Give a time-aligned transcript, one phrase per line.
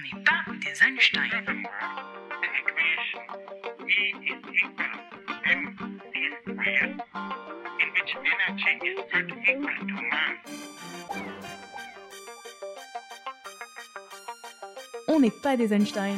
[0.00, 1.30] On n'est pas des Einstein.
[15.08, 16.16] On n'est pas des Einstein.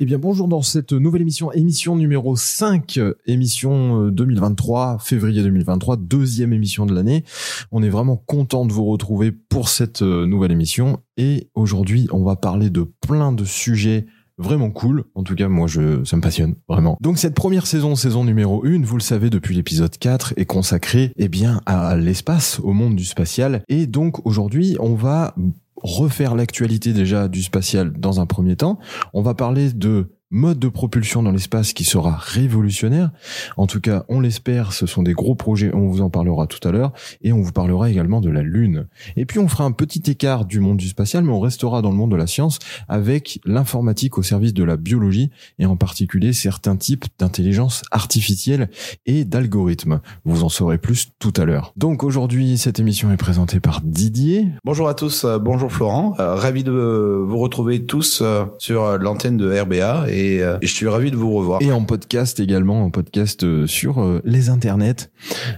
[0.00, 5.98] Eh bien bonjour dans cette nouvelle émission, émission numéro 5, émission euh, 2023, février 2023,
[5.98, 7.22] deuxième émission de l'année.
[7.70, 12.24] On est vraiment content de vous retrouver pour cette euh, nouvelle émission et aujourd'hui on
[12.24, 15.04] va parler de plein de sujets vraiment cool.
[15.14, 16.96] En tout cas, moi, je, ça me passionne, vraiment.
[17.00, 21.12] Donc, cette première saison, saison numéro 1, vous le savez depuis l'épisode 4, est consacrée,
[21.16, 23.62] eh bien, à l'espace, au monde du spatial.
[23.68, 25.36] Et donc, aujourd'hui, on va
[25.84, 28.78] refaire l'actualité déjà du spatial dans un premier temps.
[29.12, 33.10] On va parler de mode de propulsion dans l'espace qui sera révolutionnaire.
[33.56, 36.66] En tout cas, on l'espère, ce sont des gros projets, on vous en parlera tout
[36.66, 38.88] à l'heure, et on vous parlera également de la Lune.
[39.16, 41.90] Et puis on fera un petit écart du monde du spatial, mais on restera dans
[41.90, 46.32] le monde de la science avec l'informatique au service de la biologie, et en particulier
[46.32, 48.68] certains types d'intelligence artificielle
[49.06, 50.00] et d'algorithmes.
[50.24, 51.72] Vous en saurez plus tout à l'heure.
[51.76, 54.48] Donc aujourd'hui, cette émission est présentée par Didier.
[54.64, 59.36] Bonjour à tous, euh, bonjour Florent, Euh, ravi de vous retrouver tous euh, sur l'antenne
[59.36, 61.62] de RBA et, euh, et je suis ravi de vous revoir.
[61.62, 65.10] Et en podcast également, en podcast euh, sur euh, les internets,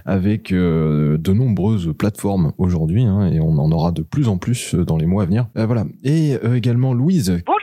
[0.05, 4.75] avec euh, de nombreuses plateformes aujourd'hui, hein, et on en aura de plus en plus
[4.75, 5.47] euh, dans les mois à venir.
[5.57, 5.85] Euh, voilà.
[6.03, 7.41] Et euh, également Louise.
[7.45, 7.56] Bonjour.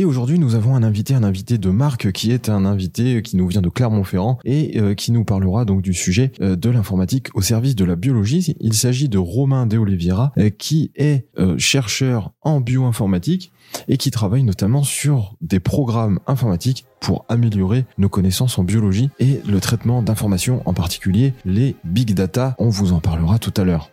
[0.00, 3.36] Et aujourd'hui, nous avons un invité, un invité de marque qui est un invité qui
[3.36, 7.26] nous vient de Clermont-Ferrand et euh, qui nous parlera donc du sujet euh, de l'informatique
[7.34, 8.56] au service de la biologie.
[8.60, 11.26] Il s'agit de Romain De Oliveira, euh, qui est
[11.58, 13.52] chercheur en bioinformatique
[13.88, 19.42] et qui travaille notamment sur des programmes informatiques pour améliorer nos connaissances en biologie et
[19.46, 22.54] le traitement d'informations, en particulier les big data.
[22.58, 23.90] On vous en parlera tout à l'heure.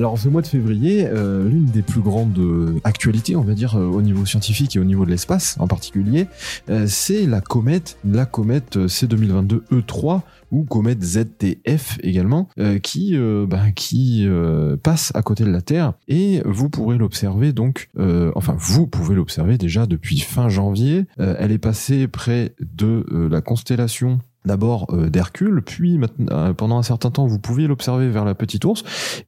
[0.00, 3.76] Alors ce mois de février, euh, l'une des plus grandes euh, actualités, on va dire,
[3.76, 6.26] euh, au niveau scientifique et au niveau de l'espace en particulier,
[6.86, 10.22] c'est la comète, la comète euh, C2022 E3 E
[10.52, 12.48] ou comète ZTF également,
[12.82, 13.16] qui
[13.46, 14.26] bah, qui
[14.82, 17.88] passe à côté de la Terre et vous pourrez l'observer donc,
[18.34, 21.06] enfin vous pouvez l'observer déjà depuis fin janvier.
[21.18, 25.98] Elle est passée près de la constellation d'abord euh, d'Hercule, puis
[26.30, 28.84] euh, pendant un certain temps, vous pouviez l'observer vers la Petite Ourse,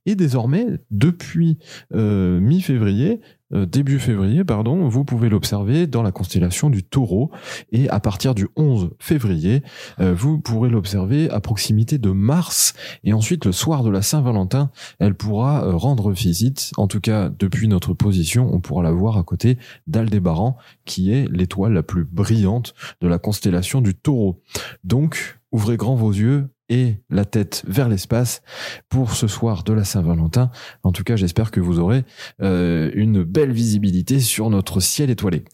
[0.07, 1.59] et désormais, depuis
[1.95, 3.21] euh, mi-février,
[3.53, 7.31] début février, pardon, vous pouvez l'observer dans la constellation du Taureau,
[7.71, 9.63] et à partir du 11 février,
[10.01, 12.75] euh, vous pourrez l'observer à proximité de Mars,
[13.05, 17.29] et ensuite le soir de la Saint-Valentin, elle pourra euh, rendre visite, en tout cas
[17.29, 22.05] depuis notre position, on pourra la voir à côté d'Aldébaran, qui est l'étoile la plus
[22.05, 24.41] brillante de la constellation du Taureau.
[24.85, 28.43] Donc, ouvrez grand vos yeux et la tête vers l'espace
[28.89, 30.51] pour ce soir de la Saint-Valentin.
[30.83, 32.05] En tout cas, j'espère que vous aurez
[32.41, 35.45] euh, une belle visibilité sur notre ciel étoilé.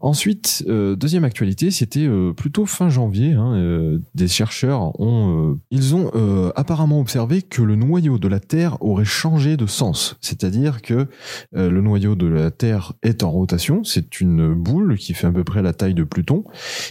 [0.00, 3.32] Ensuite, euh, deuxième actualité, c'était euh, plutôt fin janvier.
[3.32, 6.10] hein, des chercheurs ont, ils ont
[6.56, 10.16] apparemment observé que le noyau de la Terre aurait changé de sens.
[10.20, 11.08] C'est-à-dire que
[11.52, 13.84] le noyau de la Terre est en rotation.
[13.84, 16.44] C'est une boule qui fait à peu près la taille de Pluton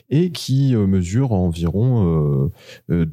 [0.09, 2.51] et qui mesure environ
[2.91, 3.05] euh,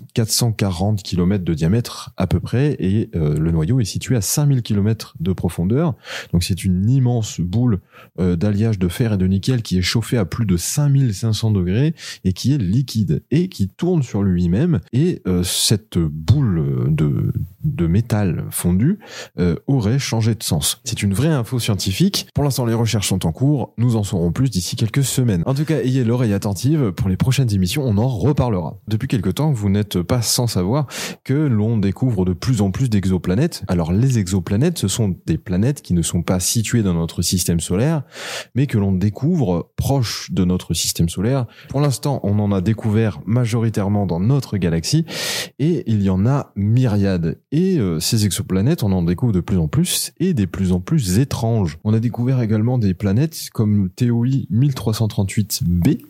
[0.00, 4.20] euh, 2440 km de diamètre à peu près et euh, le noyau est situé à
[4.20, 5.94] 5000 km de profondeur.
[6.32, 7.80] Donc c'est une immense boule
[8.18, 11.94] euh, d'alliage de fer et de nickel qui est chauffée à plus de 5500 degrés
[12.24, 17.32] et qui est liquide et qui tourne sur lui-même et euh, cette boule de,
[17.64, 18.98] de métal fondu
[19.38, 20.80] euh, aurait changé de sens.
[20.84, 22.28] C'est une vraie info scientifique.
[22.34, 23.74] Pour l'instant, les recherches sont en cours.
[23.78, 25.42] Nous en saurons plus d'ici quelques semaines.
[25.46, 26.92] En tout cas, ayez l'oreille attentive.
[26.92, 28.78] Pour les prochaines émissions, on en reparlera.
[28.88, 30.86] Depuis quelque temps, vous n'êtes pas sans savoir
[31.24, 33.62] que l'on découvre de plus en plus d'exoplanètes.
[33.68, 37.60] Alors, les exoplanètes, ce sont des planètes qui ne sont pas situées dans notre système
[37.60, 38.02] solaire,
[38.54, 41.46] mais que l'on découvre proches de notre système solaire.
[41.68, 45.04] Pour l'instant, on en a découvert majoritairement dans notre galaxie
[45.58, 49.58] et il y en a myriades Et euh, ces exoplanètes, on en découvre de plus
[49.58, 51.78] en plus et des plus en plus étranges.
[51.82, 56.00] On a découvert également des planètes comme TOI 1338b,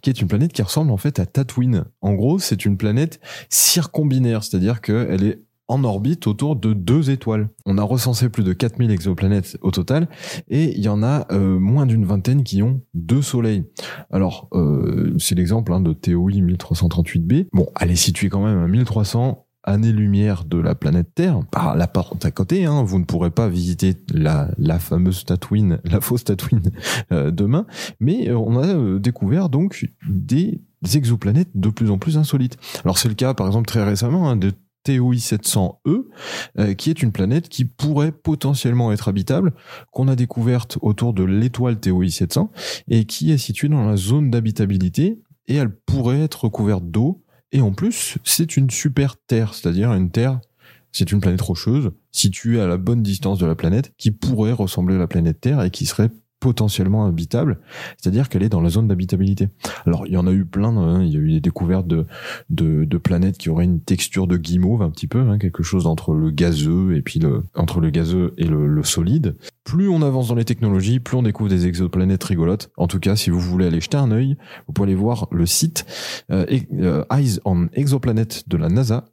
[0.00, 1.84] qui est une planète qui ressemble en fait à Tatooine.
[2.00, 7.48] En gros, c'est une planète circombinaire, c'est-à-dire qu'elle est en orbite autour de deux étoiles.
[7.64, 10.08] On a recensé plus de 4000 exoplanètes au total
[10.48, 13.62] et il y en a euh, moins d'une vingtaine qui ont deux soleils.
[14.10, 17.46] Alors, euh, c'est l'exemple hein, de TOI 1338b.
[17.52, 21.86] Bon, elle est située quand même à 1300 années-lumière de la planète Terre, par la
[21.86, 26.24] porte à côté, hein, vous ne pourrez pas visiter la, la fameuse Tatooine, la fausse
[26.24, 26.70] Tatooine
[27.12, 27.66] euh, demain,
[28.00, 30.60] mais euh, on a euh, découvert donc des
[30.94, 32.56] exoplanètes de plus en plus insolites.
[32.84, 34.52] Alors c'est le cas par exemple très récemment hein, de
[34.84, 36.04] TOI 700e,
[36.58, 39.52] euh, qui est une planète qui pourrait potentiellement être habitable,
[39.92, 42.50] qu'on a découverte autour de l'étoile TOI 700
[42.88, 47.22] et qui est située dans la zone d'habitabilité et elle pourrait être recouverte d'eau
[47.52, 50.40] et en plus, c'est une super Terre, c'est-à-dire une Terre,
[50.92, 54.96] c'est une planète rocheuse située à la bonne distance de la planète qui pourrait ressembler
[54.96, 57.60] à la planète Terre et qui serait potentiellement habitable,
[57.98, 59.48] c'est-à-dire qu'elle est dans la zone d'habitabilité.
[59.86, 62.06] Alors il y en a eu plein, hein, il y a eu des découvertes de,
[62.48, 65.86] de, de planètes qui auraient une texture de guimauve un petit peu, hein, quelque chose
[65.86, 69.36] entre le gazeux et puis le entre le gazeux et le, le solide.
[69.64, 72.70] Plus on avance dans les technologies, plus on découvre des exoplanètes rigolotes.
[72.76, 75.46] En tout cas, si vous voulez aller jeter un œil, vous pouvez aller voir le
[75.46, 75.84] site
[76.32, 79.04] euh, euh, Eyes on Exoplanet de la NASA,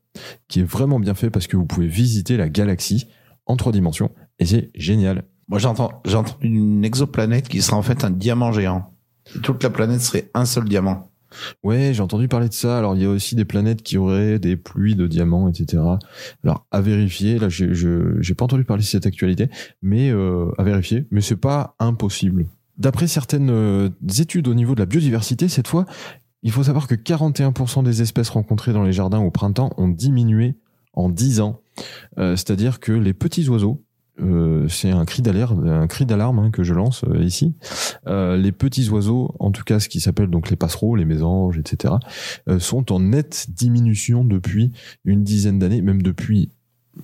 [0.47, 3.07] qui est vraiment bien fait parce que vous pouvez visiter la galaxie
[3.45, 5.25] en trois dimensions et c'est génial.
[5.47, 8.93] Moi, j'entends, j'ai entendu une exoplanète qui serait en fait un diamant géant.
[9.43, 11.09] Toute la planète serait un seul diamant.
[11.63, 12.77] Ouais, j'ai entendu parler de ça.
[12.77, 15.83] Alors, il y a aussi des planètes qui auraient des pluies de diamants, etc.
[16.43, 17.39] Alors, à vérifier.
[17.39, 19.49] Là, je, j'ai pas entendu parler de cette actualité,
[19.81, 21.05] mais euh, à vérifier.
[21.11, 22.45] Mais c'est pas impossible.
[22.77, 23.89] D'après certaines euh,
[24.19, 25.85] études au niveau de la biodiversité, cette fois,
[26.43, 30.55] il faut savoir que 41% des espèces rencontrées dans les jardins au printemps ont diminué
[30.93, 31.61] en 10 ans.
[32.17, 33.83] Euh, c'est-à-dire que les petits oiseaux,
[34.19, 37.55] euh, c'est un cri d'alarme, un cri d'alarme hein, que je lance euh, ici.
[38.07, 41.57] Euh, les petits oiseaux, en tout cas ce qui s'appelle donc les passereaux, les mésanges,
[41.57, 41.95] etc.,
[42.49, 44.71] euh, sont en nette diminution depuis
[45.05, 46.51] une dizaine d'années, même depuis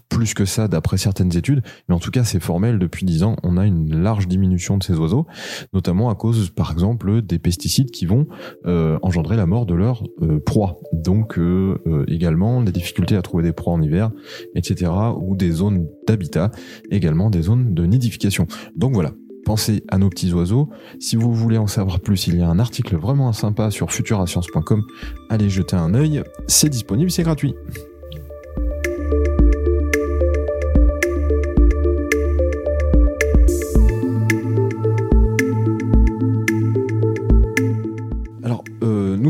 [0.10, 3.36] plus que ça d'après certaines études, mais en tout cas c'est formel depuis 10 ans,
[3.44, 5.26] on a une large diminution de ces oiseaux,
[5.74, 8.28] notamment à cause par exemple des pesticides qui vont
[8.66, 10.80] euh, engendrer la mort de leurs euh, proies.
[10.94, 14.12] Donc euh, euh, également des difficultés à trouver des proies en hiver,
[14.56, 14.92] etc.
[15.20, 16.52] ou des zones d'habitat,
[16.90, 18.48] également des zones de nidification.
[18.76, 19.12] Donc voilà,
[19.46, 20.70] pensez à nos petits oiseaux.
[21.00, 24.84] Si vous voulez en savoir plus, il y a un article vraiment sympa sur futurascience.com.
[25.30, 27.56] Allez jeter un œil, c'est disponible, c'est gratuit.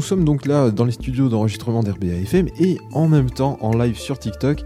[0.04, 3.98] Sommes donc là dans les studios d'enregistrement d'RBA FM et en même temps en live
[3.98, 4.64] sur TikTok.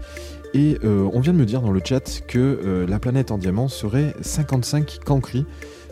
[0.54, 3.38] Et euh, on vient de me dire dans le chat que euh, la planète en
[3.38, 5.44] diamant serait 55 Cancri,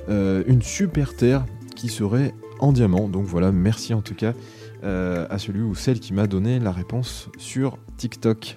[0.09, 1.45] euh, une super Terre
[1.75, 3.09] qui serait en diamant.
[3.09, 4.35] Donc voilà, merci en tout cas
[4.83, 8.57] à celui ou celle qui m'a donné la réponse sur TikTok.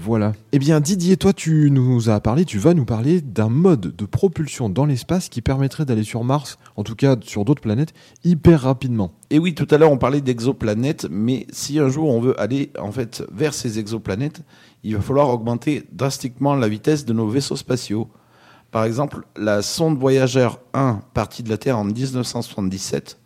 [0.00, 0.32] Voilà.
[0.52, 4.06] Eh bien Didier, toi tu nous as parlé, tu vas nous parler d'un mode de
[4.06, 7.92] propulsion dans l'espace qui permettrait d'aller sur Mars, en tout cas sur d'autres planètes,
[8.22, 9.10] hyper rapidement.
[9.30, 12.70] Et oui, tout à l'heure on parlait d'exoplanètes, mais si un jour on veut aller
[12.78, 14.42] en fait vers ces exoplanètes,
[14.84, 18.08] il va falloir augmenter drastiquement la vitesse de nos vaisseaux spatiaux.
[18.70, 23.18] Par exemple, la sonde Voyager 1 partie de la Terre en 1977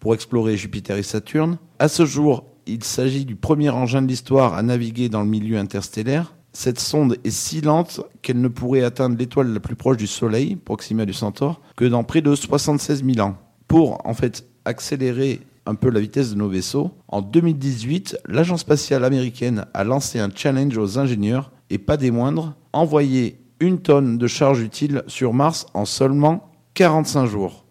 [0.00, 1.58] pour explorer Jupiter et Saturne.
[1.78, 5.58] À ce jour, il s'agit du premier engin de l'histoire à naviguer dans le milieu
[5.58, 6.34] interstellaire.
[6.52, 10.56] Cette sonde est si lente qu'elle ne pourrait atteindre l'étoile la plus proche du Soleil,
[10.56, 13.36] Proxima du Centaure, que dans près de 76 000 ans.
[13.68, 19.04] Pour en fait accélérer un peu la vitesse de nos vaisseaux, en 2018, l'agence spatiale
[19.04, 24.26] américaine a lancé un challenge aux ingénieurs, et pas des moindres, envoyer une tonne de
[24.26, 27.64] charge utile sur Mars en seulement 45 jours.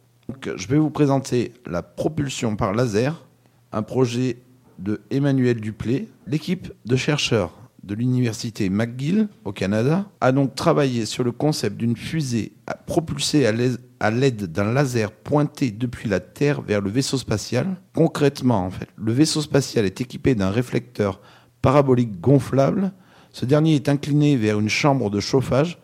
[0.43, 3.25] Je vais vous présenter la propulsion par laser,
[3.71, 4.37] un projet
[4.79, 6.09] de Emmanuel Duplé.
[6.27, 7.53] L'équipe de chercheurs
[7.83, 13.45] de l'université McGill au Canada a donc travaillé sur le concept d'une fusée à- propulsée
[13.45, 17.75] à l'aide d'un laser pointé depuis la Terre vers le vaisseau spatial.
[17.93, 21.21] Concrètement, en fait, le vaisseau spatial est équipé d'un réflecteur
[21.61, 22.91] parabolique gonflable.
[23.31, 25.77] Ce dernier est incliné vers une chambre de chauffage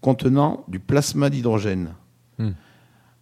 [0.00, 1.94] contenant du plasma d'hydrogène.
[2.38, 2.50] Hmm.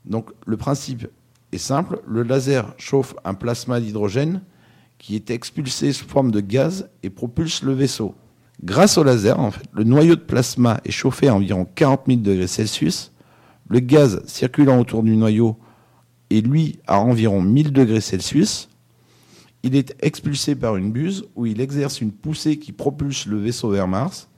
[0.05, 1.09] Donc le principe
[1.53, 4.43] est simple, le laser chauffe un plasma d'hydrogène
[4.99, 8.15] qui est expulsé sous forme de gaz et propulse le vaisseau.
[8.63, 9.37] Grâce au laser,
[9.73, 13.13] le noyau de plasma est chauffé à environ 40 000 degrés Celsius.
[13.69, 15.57] Le gaz circulant autour du noyau
[16.31, 18.69] est lui à environ 1000 degrés Celsius.
[19.63, 23.71] Il est expulsé par une buse où il exerce une poussée qui propulse le vaisseau
[23.71, 24.29] vers Mars.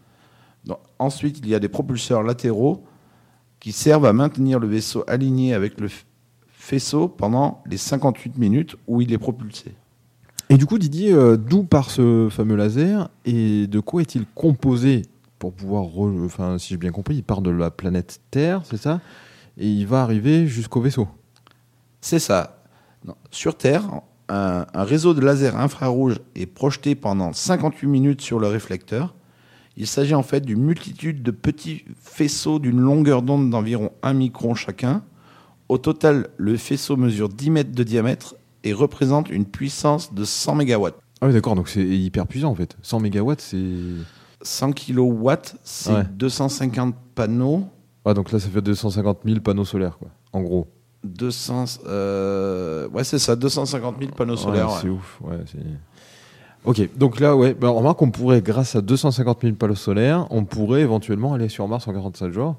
[0.99, 2.85] Ensuite, il y a des propulseurs latéraux
[3.61, 5.89] qui servent à maintenir le vaisseau aligné avec le
[6.49, 9.75] faisceau pendant les 58 minutes où il est propulsé.
[10.51, 15.03] Et du coup, Didier, euh, d'où part ce fameux laser et de quoi est-il composé
[15.39, 15.85] pour pouvoir,
[16.25, 19.01] enfin, si j'ai bien compris, il part de la planète Terre, c'est ça?
[19.59, 21.07] Et il va arriver jusqu'au vaisseau.
[22.01, 22.63] C'est ça.
[23.31, 23.85] Sur Terre,
[24.29, 29.15] un, un réseau de lasers infrarouges est projeté pendant 58 minutes sur le réflecteur.
[29.77, 34.55] Il s'agit en fait d'une multitude de petits faisceaux d'une longueur d'onde d'environ 1 micron
[34.55, 35.03] chacun.
[35.69, 38.35] Au total, le faisceau mesure 10 mètres de diamètre
[38.65, 40.89] et représente une puissance de 100 MW.
[41.21, 42.77] Ah oui, d'accord, donc c'est hyper puissant en fait.
[42.83, 43.59] 100 mégawatts, c'est.
[44.43, 45.31] 100 kW,
[45.65, 46.05] c'est Ouais.
[46.13, 47.65] 250 panneaux.
[48.05, 50.69] Ah, donc là, ça fait 250 000 panneaux solaires, quoi, en gros.
[51.05, 54.67] 200, euh, ouais, c'est ça, 250 000 panneaux solaires.
[54.69, 54.79] Ouais, ouais.
[54.83, 55.39] C'est ouf, ouais.
[55.51, 55.59] c'est-
[56.65, 60.27] Ok, donc là, ouais, bah, on remarque qu'on pourrait, grâce à 250 000 panneaux solaires,
[60.31, 62.57] on pourrait éventuellement aller sur Mars en 47 jours.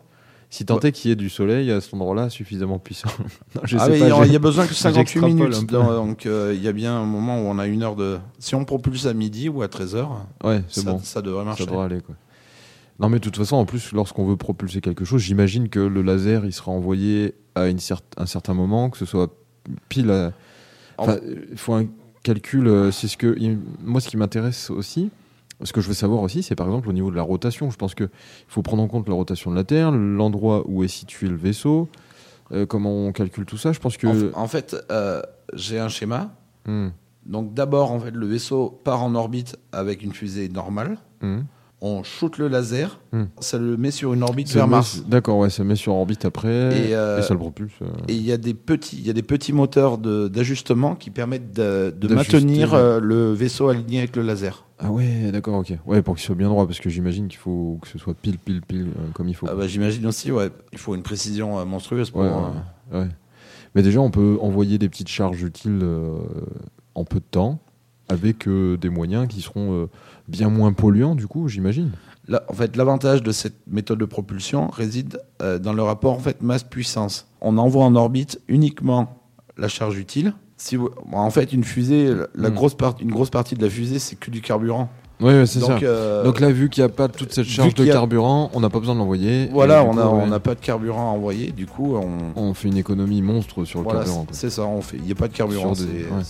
[0.52, 3.10] Si tant est qu'il y ait du soleil à cet endroit-là suffisamment puissant.
[3.56, 5.66] Non, je ah sais oui, pas, il y a- besoin que 58 j'extrapole minutes.
[5.72, 8.18] Donc euh, il y a bien un moment où on a une heure de.
[8.40, 10.08] Si on propulse à midi ou à 13h,
[10.44, 11.00] Ouais, c'est ça, bon.
[11.04, 11.66] ça devrait marcher.
[11.66, 12.16] Ça devrait aller quoi.
[13.00, 16.02] Non mais de toute façon, en plus, lorsqu'on veut propulser quelque chose, j'imagine que le
[16.02, 19.34] laser, il sera envoyé à une cer- un certain moment, que ce soit
[19.88, 20.10] pile.
[20.12, 20.32] À...
[20.98, 21.18] Enfin,
[21.52, 21.86] il faut un
[22.24, 22.68] calcul.
[22.68, 23.38] euh, C'est ce que
[23.84, 25.12] moi, ce qui m'intéresse aussi,
[25.64, 27.70] ce que je veux savoir aussi, c'est par exemple au niveau de la rotation.
[27.70, 28.10] Je pense que il
[28.48, 31.90] faut prendre en compte la rotation de la Terre, l'endroit où est situé le vaisseau,
[32.52, 33.72] euh, comment on calcule tout ça.
[33.72, 34.34] Je pense que.
[34.34, 35.22] En, en fait, euh,
[35.54, 36.32] j'ai un schéma.
[36.66, 36.90] Hmm,
[37.26, 40.98] Donc d'abord, en fait, le vaisseau part en orbite avec une fusée normale.
[41.22, 41.42] hmm.
[41.82, 43.24] On shoot le laser, Hmm.
[43.40, 45.04] ça le met sur une orbite Ça vers Mars.
[45.08, 47.72] D'accord, ouais, ça met sur orbite après Et, et, euh, ça le propulse.
[47.82, 47.86] euh.
[48.10, 51.54] Et il y a des petits, il y a des petits moteurs d'ajustement qui permettent
[51.54, 54.66] de, maintenir euh, le vaisseau aligné avec le laser.
[54.78, 55.74] Ah ouais, d'accord, ok.
[55.86, 58.38] Ouais, pour qu'il soit bien droit, parce que j'imagine qu'il faut que ce soit pile,
[58.40, 59.48] pile, pile, euh, comme il faut.
[59.50, 62.22] Ah bah, J'imagine aussi, ouais, il faut une précision euh, monstrueuse pour.
[62.22, 63.10] ouais, euh, ouais, ouais.
[63.76, 66.18] Mais déjà, on peut envoyer des petites charges utiles euh,
[66.96, 67.60] en peu de temps,
[68.10, 69.86] avec euh, des moyens qui seront euh,
[70.30, 71.92] bien moins polluants, du coup, j'imagine.
[72.28, 76.20] Là, en fait, l'avantage de cette méthode de propulsion réside euh, dans le rapport en
[76.20, 77.28] fait masse-puissance.
[77.42, 79.18] On envoie en orbite uniquement
[79.58, 80.34] la charge utile.
[80.58, 82.54] Si vous- bon, en fait, une fusée, la Mm.
[82.54, 84.90] grosse part, une grosse partie de la fusée, c'est que du carburant.
[85.22, 85.68] Ouais, c'est ça.
[85.74, 88.52] Donc, euh, Donc là, vu qu'il n'y a pas toute cette charge de a- carburant,
[88.54, 89.50] on n'a pas besoin de l'envoyer.
[89.52, 91.52] voilà, on ouais, n'a pas de carburant à envoyer.
[91.52, 94.28] Du coup, on, on fait une économie monstre sur le carburant.
[94.32, 94.64] c'est ça.
[94.66, 94.98] On fait.
[94.98, 95.72] Il n'y a pas de carburant.
[95.74, 96.24] Des- ouais.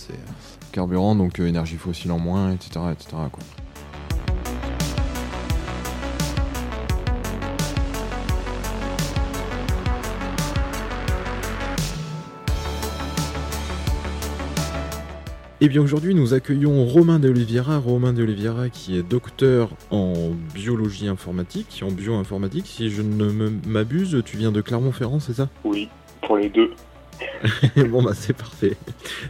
[0.72, 2.70] Carburant, donc euh, énergie fossile en moins, etc.
[2.92, 3.08] etc.
[3.32, 3.42] quoi.
[15.62, 17.76] Et Eh bien aujourd'hui, nous accueillons Romain de Oliveira.
[17.78, 22.66] Romain de Oliveira qui est docteur en biologie informatique, en bioinformatique.
[22.66, 25.50] Si je ne me- m'abuse, tu viens de Clermont-Ferrand, c'est ça?
[25.64, 25.88] Oui,
[26.22, 26.70] pour les deux.
[27.90, 28.74] bon bah c'est parfait.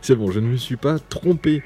[0.03, 1.65] C'est bon, je ne me suis pas trompé.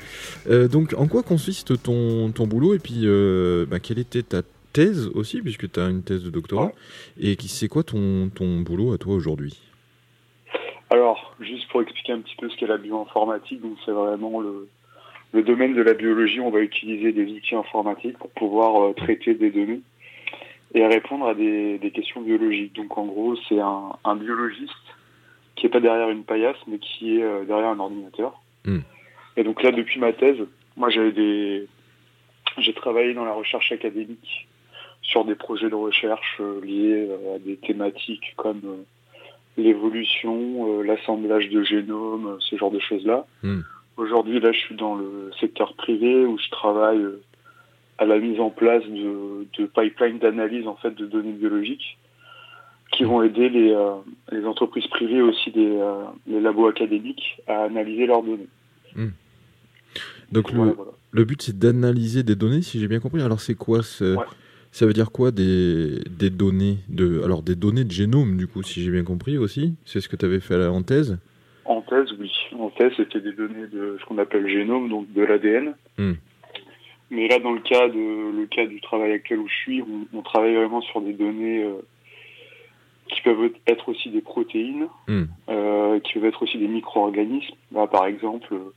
[0.49, 2.73] Euh, donc en quoi consiste ton, ton boulot?
[2.73, 4.41] Et puis euh, bah, quelle était ta
[4.73, 6.73] thèse aussi, puisque tu as une thèse de doctorat,
[7.21, 9.61] et qui c'est quoi ton, ton boulot à toi aujourd'hui?
[10.95, 14.69] Alors, juste pour expliquer un petit peu ce qu'est la bioinformatique, donc c'est vraiment le,
[15.33, 16.39] le domaine de la biologie.
[16.39, 19.81] On va utiliser des outils informatiques pour pouvoir euh, traiter des données
[20.73, 22.77] et répondre à des, des questions biologiques.
[22.77, 24.71] Donc en gros, c'est un, un biologiste
[25.57, 28.41] qui est pas derrière une paillasse, mais qui est euh, derrière un ordinateur.
[28.65, 28.83] Hmm.
[29.37, 30.47] Et donc là, depuis ma thèse,
[30.77, 31.67] moi j'avais des,
[32.59, 34.47] j'ai travaillé dans la recherche académique
[35.03, 38.85] sur des projets de recherche euh, liés à des thématiques comme
[39.57, 43.27] l'évolution, euh, l'assemblage de génomes, euh, ce genre de choses-là.
[43.43, 43.61] Hmm.
[43.97, 47.23] Aujourd'hui, là, je suis dans le secteur privé où je travaille euh,
[47.99, 51.97] à la mise en place de, de pipelines d'analyse en fait de données biologiques
[52.93, 53.95] qui vont aider les, euh,
[54.33, 58.49] les entreprises privées aussi des euh, les labos académiques à analyser leurs données.
[60.33, 60.91] Donc Voilà, le, voilà.
[61.13, 63.23] le but c'est d'analyser des données, si j'ai bien compris.
[63.23, 64.25] Alors c'est quoi ce- Ouais.
[64.75, 68.65] Ça veut dire quoi des, des données de alors des données de génome du coup,
[68.65, 69.75] si j'ai bien compris aussi?
[69.85, 71.17] C'est ce que tu avais fait en thèse.
[71.65, 72.29] En thèse, oui.
[72.59, 75.75] En thèse, c'était des données de ce qu'on appelle le génome, donc de l'ADN.
[75.97, 76.15] Hmm.
[77.13, 80.19] Mais là, dans le cas de le cas du travail actuel où je suis, on,
[80.19, 81.75] on travaille vraiment sur des données euh,
[83.15, 85.27] qui peuvent être aussi des protéines, Hmm.
[85.51, 87.55] euh, qui peuvent être aussi des micro-organismes.
[87.73, 88.73] Là, par exemple, euh,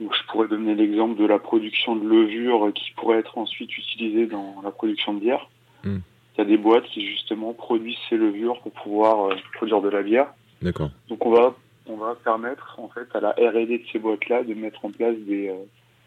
[0.00, 4.26] donc je pourrais donner l'exemple de la production de levure qui pourrait être ensuite utilisée
[4.26, 5.48] dans la production de bière.
[5.84, 5.98] Hmm.
[6.36, 9.88] Il y a des boîtes qui justement produisent ces levures pour pouvoir euh, produire de
[9.88, 10.34] la bière.
[10.62, 10.90] D'accord.
[11.08, 11.54] Donc on va
[11.86, 15.16] on va permettre en fait à la R&D de ces boîtes-là de mettre en place
[15.18, 15.54] des, euh,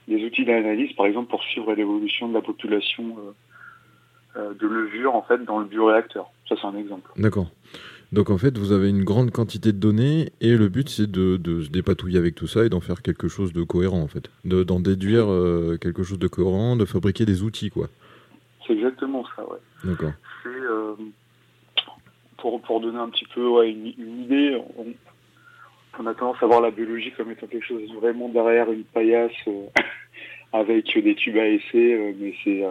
[0.08, 3.16] des outils d'analyse, par exemple pour suivre l'évolution de la population
[4.36, 6.30] euh, de levure en fait dans le bioréacteur.
[6.50, 7.10] Ça c'est un exemple.
[7.16, 7.48] D'accord.
[8.14, 11.36] Donc en fait, vous avez une grande quantité de données et le but c'est de,
[11.38, 14.30] de se dépatouiller avec tout ça et d'en faire quelque chose de cohérent en fait.
[14.46, 17.90] De- D'en déduire euh, quelque chose de cohérent, de fabriquer des outils quoi.
[18.66, 19.58] C'est exactement ça, ouais.
[19.84, 20.14] D'accord.
[20.46, 20.94] Euh,
[22.38, 24.86] pour, pour donner un petit peu ouais, une, une idée, on,
[26.00, 29.32] on a tendance à voir la biologie comme étant quelque chose vraiment derrière une paillasse
[29.48, 29.66] euh,
[30.54, 32.64] avec des tubes à essai, mais c'est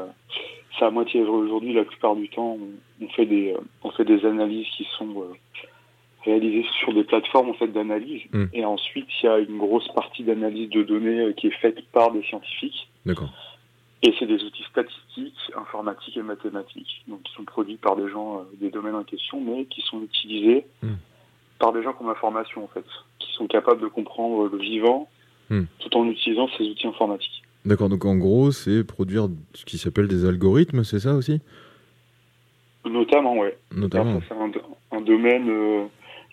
[0.78, 1.72] c'est à moitié vrai aujourd'hui.
[1.74, 2.68] La plupart du temps, on,
[3.00, 5.34] on fait des euh, on fait des analyses qui sont euh,
[6.24, 8.44] réalisées sur des plateformes en fait d'analyse, Mm.
[8.52, 11.78] et ensuite il y a une grosse partie d'analyse de données euh, qui est faite
[11.92, 12.88] par des scientifiques.
[13.04, 13.30] D'accord.
[14.02, 18.44] Et c'est des outils statistiques, informatiques et mathématiques, donc qui sont produits par des gens
[18.60, 20.94] des domaines en question, mais qui sont utilisés Mm.
[21.58, 22.84] par des gens qui ont la formation en fait,
[23.18, 25.08] qui sont capables de comprendre le vivant
[25.48, 25.62] Mm.
[25.78, 27.42] tout en utilisant ces outils informatiques.
[27.64, 27.88] D'accord.
[27.88, 31.40] Donc en gros, c'est produire ce qui s'appelle des algorithmes, c'est ça aussi?
[32.90, 33.56] Notamment, ouais.
[33.74, 34.20] Notamment.
[34.28, 34.50] C'est un,
[34.96, 35.84] un domaine euh,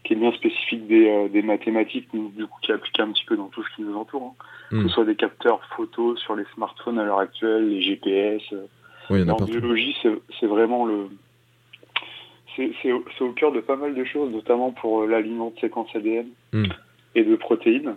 [0.04, 3.12] qui est bien spécifique des, euh, des mathématiques, donc, du coup qui est appliqué un
[3.12, 4.44] petit peu dans tout ce qui nous entoure, hein.
[4.70, 4.88] que Mm.
[4.88, 8.42] ce soit des capteurs photos sur les smartphones à l'heure actuelle, les GPS.
[8.54, 8.66] euh,
[9.10, 9.96] Oui, en biologie,
[10.40, 11.10] c'est vraiment le.
[12.56, 15.90] C'est c'est au, au cœur de pas mal de choses, notamment pour l'aliment de séquences
[15.96, 16.66] ADN Mm.
[17.16, 17.96] et de protéines.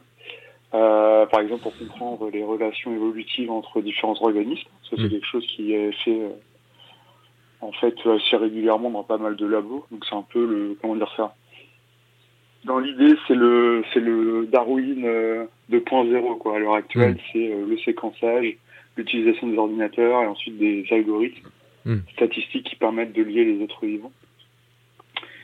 [0.73, 4.69] Par exemple, pour comprendre les relations évolutives entre différents organismes.
[4.91, 5.11] Ça, c'est Mm.
[5.11, 6.21] quelque chose qui est fait
[7.61, 9.87] en fait assez régulièrement dans pas mal de labos.
[9.91, 10.77] Donc, c'est un peu le.
[10.81, 11.35] Comment dire ça?
[12.65, 16.57] Dans l'idée, c'est le, c'est le Darwin euh, 2.0, quoi.
[16.57, 17.19] À l'heure actuelle, Mm.
[17.33, 18.57] c'est euh, le séquençage,
[18.97, 21.49] l'utilisation des ordinateurs et ensuite des algorithmes
[21.85, 21.99] Mm.
[22.15, 24.11] statistiques qui permettent de lier les êtres vivants.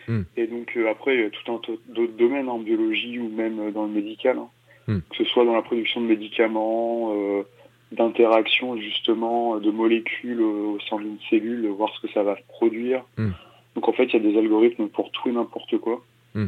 [0.08, 0.22] Mm.
[0.36, 3.28] Et donc euh, après, il y a tout un tas d'autres domaines en biologie ou
[3.28, 4.48] même euh, dans le médical, hein.
[4.88, 7.44] Que ce soit dans la production de médicaments, euh,
[7.92, 13.02] d'interactions justement de molécules au sein d'une cellule, voir ce que ça va produire.
[13.18, 13.30] Mm.
[13.74, 16.02] Donc en fait, il y a des algorithmes pour tout et n'importe quoi.
[16.34, 16.46] Mm.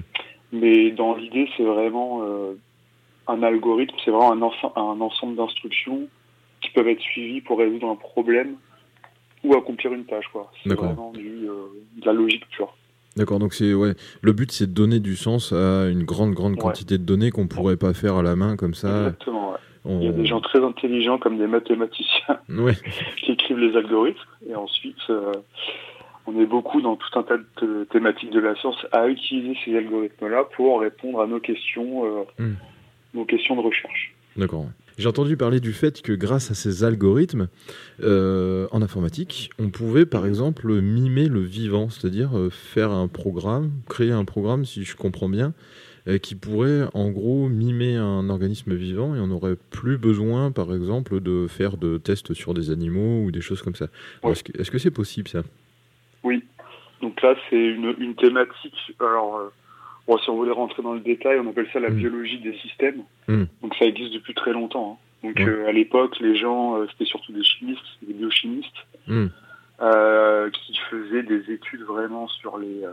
[0.52, 2.54] Mais dans l'idée, c'est vraiment euh,
[3.28, 6.08] un algorithme, c'est vraiment un, ense- un ensemble d'instructions
[6.60, 8.56] qui peuvent être suivies pour résoudre un problème
[9.42, 10.24] ou accomplir une tâche.
[10.62, 11.66] C'est vraiment du, euh,
[12.00, 12.74] de la logique pure.
[13.16, 13.92] D'accord, donc c'est ouais.
[14.22, 16.58] Le but c'est de donner du sens à une grande grande Ouais.
[16.58, 18.88] quantité de données qu'on pourrait pas faire à la main comme ça.
[19.06, 19.50] Exactement.
[19.52, 19.56] ouais.
[19.84, 22.74] On- Il y a des gens très intelligents comme des mathématiciens Ouais.
[23.24, 24.18] qui écrivent les algorithmes.
[24.48, 25.32] Et ensuite, euh,
[26.26, 29.56] on est beaucoup dans tout un tas de th- thématiques de la science à utiliser
[29.64, 32.54] ces algorithmes-là pour répondre à nos questions, euh, Hmm.
[33.12, 34.14] nos questions de recherche.
[34.36, 34.66] D'accord.
[34.96, 37.48] J'ai entendu parler du fait que grâce à ces algorithmes
[38.02, 44.12] euh, en informatique, on pouvait par exemple mimer le vivant, c'est-à-dire faire un programme, créer
[44.12, 45.52] un programme, si je comprends bien,
[46.22, 51.20] qui pourrait en gros mimer un organisme vivant et on n'aurait plus besoin par exemple
[51.20, 53.86] de faire de tests sur des animaux ou des choses comme ça.
[54.22, 54.32] Ouais.
[54.32, 55.42] Est-ce que c'est possible ça?
[56.22, 56.42] Oui.
[57.00, 58.74] Donc là, c'est une, une thématique.
[59.00, 59.48] Alors, euh,
[60.06, 61.96] bon, si on voulait rentrer dans le détail, on appelle ça la Mm.
[61.96, 63.02] biologie des systèmes.
[63.28, 63.44] Mm.
[63.62, 64.98] Donc ça existe depuis très longtemps.
[65.00, 65.26] hein.
[65.28, 68.76] Donc euh, à l'époque, les gens, euh, c'était surtout des chimistes, des biochimistes,
[69.80, 72.92] euh, qui faisaient des études vraiment sur les euh,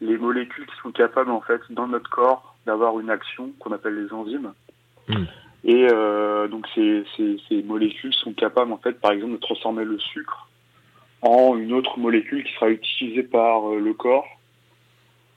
[0.00, 4.02] les molécules qui sont capables en fait dans notre corps d'avoir une action qu'on appelle
[4.02, 4.52] les enzymes.
[5.08, 5.24] Mm.
[5.64, 9.84] Et euh, donc ces, ces, ces molécules sont capables en fait par exemple de transformer
[9.84, 10.48] le sucre
[11.22, 14.26] en une autre molécule qui sera utilisée par euh, le corps,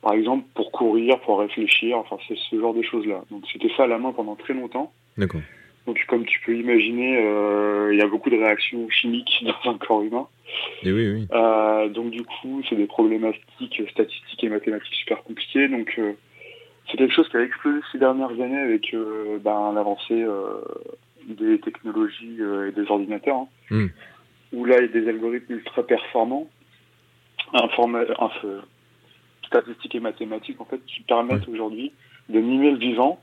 [0.01, 3.23] par exemple pour courir, pour réfléchir, enfin c'est ce genre de choses là.
[3.31, 4.93] Donc c'était ça à la main pendant très longtemps.
[5.17, 5.41] D'accord.
[5.85, 9.77] Donc comme tu peux imaginer, euh, il y a beaucoup de réactions chimiques dans un
[9.77, 10.27] corps humain.
[10.83, 11.27] Et oui, oui.
[11.33, 15.67] Euh, donc du coup, c'est des problématiques statistiques et mathématiques super compliquées.
[15.67, 16.13] Donc euh,
[16.89, 20.25] c'est quelque chose qui a explosé ces dernières années avec euh, ben, l'avancée
[21.27, 23.37] des technologies et des ordinateurs.
[23.37, 23.47] hein.
[23.71, 23.85] Mm.
[24.53, 26.47] Où là, il y a des algorithmes ultra performants,
[27.53, 28.61] informa- inf-
[29.47, 31.91] statistiques et mathématiques en fait, qui permettent aujourd'hui
[32.29, 33.19] de mimer le vivant.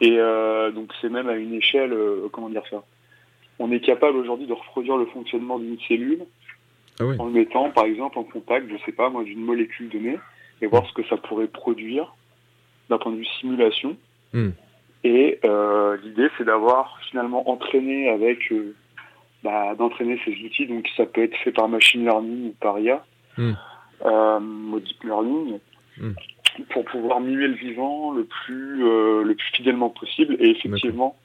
[0.00, 2.82] Et euh, donc c'est même à une échelle, euh, comment dire ça?
[3.58, 6.24] On est capable aujourd'hui de reproduire le fonctionnement d'une cellule
[6.98, 10.18] Ah en le mettant par exemple en contact, je sais pas moi, d'une molécule donnée
[10.60, 12.14] et voir ce que ça pourrait produire
[12.90, 13.96] d'un point de vue simulation.
[14.32, 14.50] Hmm.
[15.04, 18.74] Et euh, l'idée c'est d'avoir finalement entraîné avec euh,
[19.44, 23.04] bah, d'entraîner ces outils, donc ça peut être fait par machine learning ou par IA,
[23.36, 23.52] Hmm.
[24.06, 25.58] euh, deep learning,
[25.98, 26.12] Hmm.
[26.70, 30.36] Pour pouvoir mimer le vivant le plus euh, le plus fidèlement possible.
[30.40, 31.16] Et effectivement,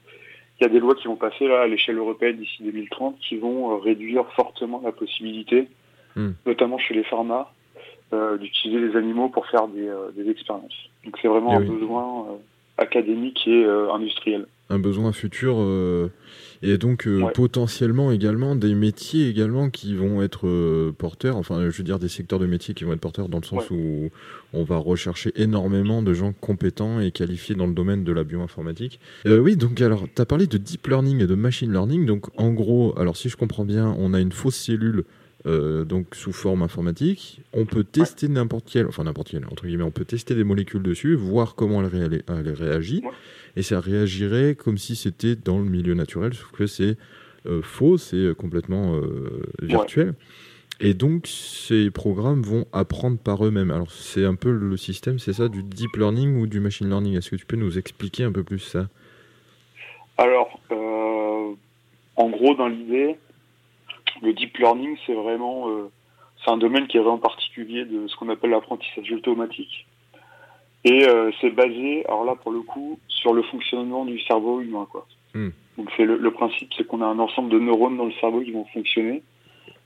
[0.60, 3.36] il y a des lois qui vont passer là à l'échelle européenne d'ici 2030 qui
[3.36, 5.68] vont euh, réduire fortement la possibilité,
[6.16, 6.32] Hmm.
[6.44, 7.52] notamment chez les pharma,
[8.12, 10.74] euh, d'utiliser les animaux pour faire des, euh, des expériences.
[11.04, 11.68] Donc c'est vraiment Eh un oui.
[11.68, 12.26] besoin
[12.78, 13.64] académique et
[13.94, 14.46] industriel.
[14.70, 15.54] un besoin futur
[16.62, 17.32] et donc euh, Ouais.
[17.32, 22.08] potentiellement également des métiers également qui vont être euh, porteurs, enfin je veux dire des
[22.08, 24.10] secteurs de métiers qui vont être porteurs dans le sens où
[24.52, 29.00] on va rechercher énormément de gens compétents et qualifiés dans le domaine de la bioinformatique.
[29.26, 32.26] Euh, oui, donc alors tu as parlé de deep learning et de machine learning, donc
[32.38, 35.04] en gros, alors si je comprends bien, on a une fausse cellule
[35.46, 39.84] euh, donc sous forme informatique, on peut tester n'importe quelle, enfin n'importe quelle, entre guillemets,
[39.84, 43.10] on peut tester des molécules dessus, voir comment elle, réa- elle réagit, Ouais.
[43.56, 46.96] et ça réagirait comme si c'était dans le milieu naturel, sauf que c'est
[47.46, 50.14] euh, faux, c'est euh, complètement euh, virtuel.
[50.82, 53.70] Et donc, ces programmes vont apprendre par eux-mêmes.
[53.70, 57.16] Alors, c'est un peu le système, c'est ça, du deep learning ou du machine learning?
[57.16, 58.88] Est-ce que tu peux nous expliquer un peu plus ça?
[60.16, 60.60] Alors,
[62.16, 63.16] en gros, dans l'idée,
[64.22, 65.90] le deep learning, c'est vraiment, euh,
[66.44, 69.86] c'est un domaine qui est vraiment particulier de ce qu'on appelle l'apprentissage automatique.
[70.84, 74.86] Et euh, c'est basé, alors là, pour le coup, sur le fonctionnement du cerveau humain,
[74.90, 75.06] quoi.
[75.34, 75.50] Hmm.
[75.76, 78.40] Donc, c'est le, le principe, c'est qu'on a un ensemble de neurones dans le cerveau
[78.40, 79.22] qui vont fonctionner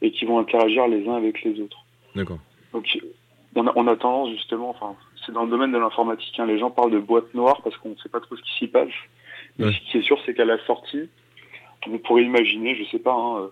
[0.02, 1.84] et qui vont interagir les uns avec les autres.
[2.14, 2.38] D'accord.
[2.72, 2.86] Donc,
[3.56, 4.94] on a, on a tendance justement, enfin,
[5.24, 7.90] c'est dans le domaine de l'informatique, hein, les gens parlent de boîte noire parce qu'on
[7.90, 8.88] ne sait pas trop ce qui s'y passe.
[9.58, 9.72] Mais Ouais.
[9.72, 11.08] ce qui est sûr, c'est qu'à la sortie,
[11.86, 13.48] on pourrait imaginer, je sais pas, hein, euh,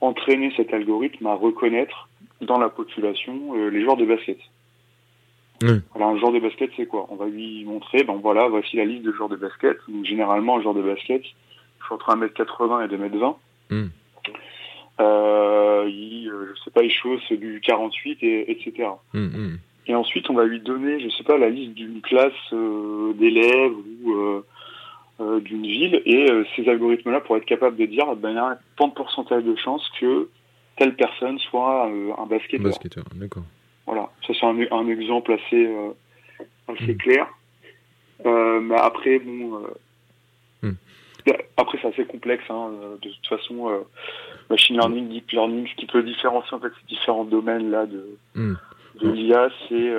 [0.00, 2.08] entraîner cet algorithme à reconnaître
[2.40, 4.38] dans la population euh, les joueurs de basket.
[5.62, 5.80] Ouais.
[5.94, 7.06] Alors, un joueur de basket, c'est quoi?
[7.10, 9.78] On va lui montrer, ben voilà, voici la liste de joueurs de basket.
[9.88, 13.36] Donc, généralement, un joueur de basket, il faut entre 1m80 et 2m20.
[13.70, 13.86] Hmm.
[15.00, 18.88] Euh, il, euh, je sais pas, il chausse du 48, et, etc.
[19.14, 19.58] Hum, hum.
[19.86, 23.72] Et ensuite, on va lui donner, je sais pas, la liste d'une classe euh, d'élèves
[24.04, 24.42] ou
[25.20, 26.02] euh, d'une ville.
[26.04, 28.94] Et euh, ces algorithmes-là, pour être capables de dire, ben, il y a tant de
[28.94, 30.28] pourcentage de chances que
[30.76, 32.66] telle personne soit euh, un basketteur.
[32.66, 33.44] Basketteur, d'accord.
[33.86, 35.90] Voilà, ça c'est un, un exemple assez, euh,
[36.68, 36.98] assez Mm.
[36.98, 37.26] clair.
[38.26, 39.62] Euh, mais après, bon,
[40.62, 41.32] euh, Mm.
[41.56, 42.44] après c'est assez complexe.
[42.50, 42.70] Hein,
[43.02, 43.70] de toute façon,
[44.50, 48.16] machine learning, deep learning, ce qui peut différencier en fait ces différents domaines là de,
[48.34, 49.92] de l'IA, c'est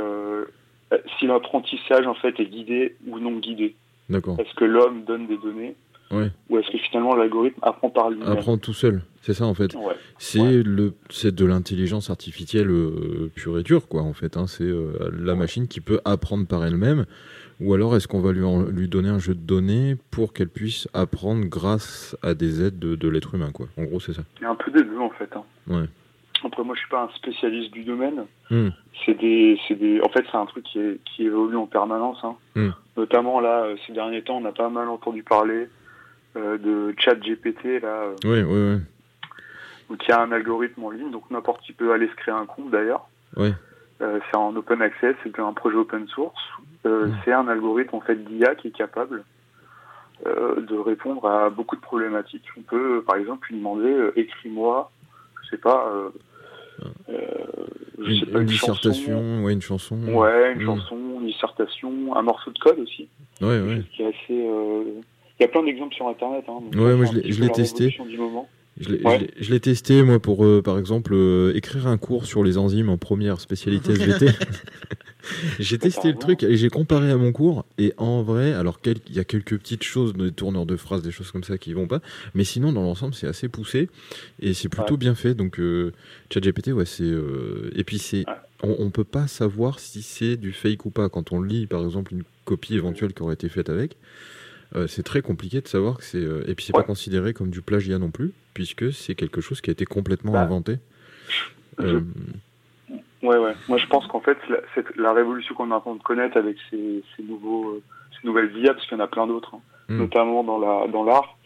[1.20, 3.76] si l'apprentissage en fait est guidé ou non guidé.
[4.10, 5.76] Est-ce que l'homme donne des données
[6.10, 6.32] Ouais.
[6.50, 9.74] ou est-ce que finalement l'algorithme apprend par lui-même Apprendre tout seul, c'est ça en fait.
[9.76, 9.94] Ouais.
[10.18, 10.64] C'est Ouais.
[10.64, 14.38] le, c'est de l'intelligence artificielle euh, pure et dure, quoi, en fait.
[14.38, 14.48] Hein.
[14.48, 17.06] C'est euh, la machine qui peut apprendre par elle-même.
[17.60, 20.48] Ou alors, est-ce qu'on va lui, en- lui donner un jeu de données pour qu'elle
[20.48, 23.68] puisse apprendre grâce à des aides de, de l'être humain, quoi.
[23.78, 24.22] En gros, c'est ça.
[24.40, 25.30] Il y a un peu des deux en fait.
[25.36, 25.44] hein.
[25.68, 25.88] Ouais.
[26.44, 28.26] Après, moi, je suis pas un spécialiste du domaine.
[28.50, 28.70] Hmm.
[29.06, 32.20] C'est des, c'est des, en fait, c'est un truc qui, est, qui évolue en permanence.
[32.24, 32.36] Hein.
[32.56, 32.70] Hmm.
[32.96, 35.68] Notamment là, euh, ces derniers temps, on a pas mal entendu parler
[36.36, 38.80] euh, de ChatGPT là, euh, Ouais, ouais, ouais.
[39.90, 42.34] où il y a un algorithme en ligne, donc n'importe qui peut aller se créer
[42.34, 43.08] un compte d'ailleurs.
[43.38, 46.42] Euh, c'est en open access, c'est un projet open source.
[46.86, 47.12] Hmm.
[47.26, 49.24] C'est un algorithme en fait d'IA qui est capable
[50.26, 52.46] de répondre à beaucoup de problématiques.
[52.58, 54.90] On peut, par exemple, lui demander écris-moi,
[55.50, 56.10] sais pas, euh,
[57.10, 57.16] euh,
[58.00, 59.96] je Une, sais pas, une dissertation, ouais, une chanson.
[60.08, 60.66] Ouais, une Mm.
[60.66, 63.08] chanson, une dissertation, un morceau de code aussi.
[63.42, 63.76] Ouais, ouais.
[63.78, 64.48] chose qui est assez.
[64.48, 64.84] euh,
[65.40, 66.46] Il y a plein d'exemples sur Internet.
[66.48, 67.84] Hein, donc Ouais, moi, je l'ai- testé.
[67.86, 68.48] révolution du moment.
[68.80, 69.18] Je l'ai, Ouais.
[69.20, 72.44] je l'ai- je l'ai testé, moi, pour, euh, par exemple, euh, écrire un cours sur
[72.44, 74.28] les enzymes en première spécialité SVT.
[75.60, 77.66] j'ai testé le truc et j'ai comparé à mon cours.
[77.78, 81.12] Et en vrai, alors, il y a quelques petites choses, des tourneurs de phrases, des
[81.12, 82.02] choses comme ça qui vont pas.
[82.34, 83.90] Mais sinon, dans l'ensemble, c'est assez poussé.
[84.40, 84.98] Et c'est plutôt Ouais.
[85.00, 85.34] bien fait.
[85.34, 85.92] Donc, euh,
[86.32, 87.04] ChatGPT, ouais, c'est.
[87.04, 88.20] euh, Et puis, c'est.
[88.28, 88.34] Ouais.
[88.64, 91.10] On, on peut pas savoir si c'est du fake ou pas.
[91.10, 93.98] Quand on lit, par exemple, une copie éventuelle qui aurait été faite avec.
[94.76, 96.82] Euh, c'est très compliqué de savoir que c'est euh, et puis c'est Ouais.
[96.84, 100.34] pas considéré comme du plagiat non plus puisque c'est quelque chose qui a été complètement
[100.34, 100.78] Bah, inventé.
[101.80, 102.02] je- Euh,
[103.24, 103.54] Ouais, ouais.
[103.68, 106.38] Moi, je pense qu'en fait, la, cette- la révolution qu'on est en train de connaître
[106.38, 107.82] avec ces, ces nouveaux,
[108.14, 109.98] ces nouvelles IA, parce qu'il y en a plein d'autres, hein, Mm.
[109.98, 111.38] notamment dans la dans l'art,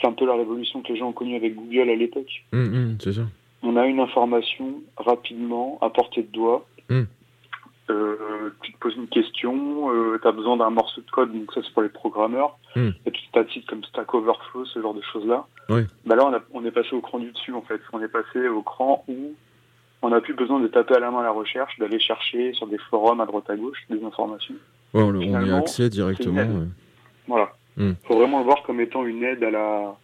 [0.00, 2.44] c'est un peu la révolution que les gens ont connue avec Google à l'époque.
[2.52, 3.22] hum, hum, c'est ça.
[3.62, 6.66] On a une information rapidement à portée de doigt.
[7.90, 11.60] Euh, tu te poses une question, tu as besoin d'un morceau de code, donc ça
[11.62, 12.56] c'est pour les programmeurs.
[12.76, 12.80] Mm.
[12.80, 15.44] Il y a tout un tas sites comme Stack Overflow, ce genre de choses-là.
[15.68, 17.80] Bah là, on, a- on est passé au cran du dessus en fait.
[17.92, 19.34] On est passé au cran où
[20.02, 22.78] on n'a plus besoin de taper à la main la recherche, d'aller chercher sur des
[22.90, 24.54] forums à droite à gauche des informations.
[24.94, 26.40] Ouais, on, on y a accès directement.
[26.40, 26.66] ouais.
[27.28, 27.52] Voilà.
[27.76, 27.92] Mm.
[28.04, 29.94] faut vraiment le voir comme étant une aide à la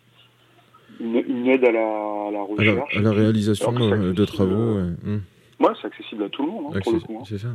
[0.98, 2.96] une, une aide à la, à la À la, recherche.
[2.96, 4.52] à la réalisation euh, de travaux.
[4.52, 5.18] euh, ouais.
[5.60, 7.18] Ouais, c'est accessible à tout le monde, hein, pour le coup.
[7.20, 7.24] hein.
[7.28, 7.54] C'est ça.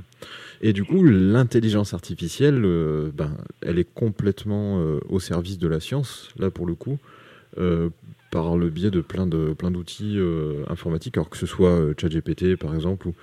[0.61, 5.79] Et du coup, l'intelligence artificielle, euh, ben, elle est complètement euh, au service de la
[5.79, 6.99] science, là pour le coup,
[7.57, 7.89] euh,
[8.31, 10.19] par le biais de plein de plein d'outils
[10.67, 13.13] informatiques, alors que ce soit ChatGPT par exemple ou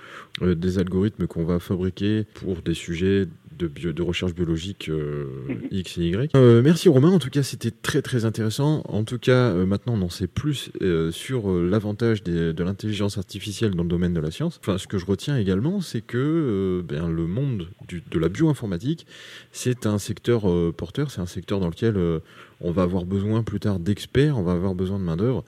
[0.41, 5.61] des algorithmes qu'on va fabriquer pour des sujets de, bio- de recherche biologique euh, Mhm.
[5.71, 6.31] X et Y.
[6.35, 8.81] Euh, merci Romain, en tout cas c'était très très intéressant.
[8.87, 13.17] En tout cas euh, maintenant on en sait plus euh, sur euh, l'avantage de l'intelligence
[13.17, 14.59] artificielle dans le domaine de la science.
[14.61, 18.29] Enfin ce que je retiens également c'est que euh, ben, le monde du- de la
[18.29, 19.05] bioinformatique
[19.51, 22.19] c'est un secteur euh, porteur, c'est un secteur dans lequel euh,
[22.61, 25.43] on va avoir besoin plus tard d'experts, on va avoir besoin de main d'œuvre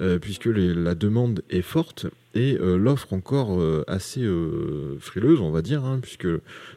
[0.00, 5.40] euh, puisque les- la demande est forte et euh, l'offre encore euh, assez euh, frileuse,
[5.40, 6.28] on va dire, hein, puisque